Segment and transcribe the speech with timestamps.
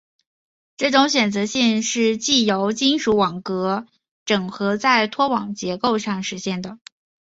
[0.77, 3.85] 这种选择性是藉由金属网格
[4.25, 6.79] 整合在拖网结构上实现的。